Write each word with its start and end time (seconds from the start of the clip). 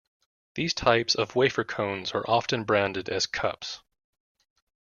These 0.55 0.73
types 0.73 1.13
of 1.13 1.35
wafer 1.35 1.63
cones 1.63 2.11
are 2.13 2.27
often 2.27 2.63
branded 2.63 3.07
as 3.07 3.27
"cups". 3.27 3.81